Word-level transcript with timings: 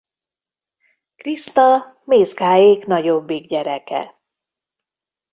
Kriszta 1.15 1.99
Mézgáék 2.05 2.85
nagyobbik 2.85 3.47
gyereke. 3.47 4.15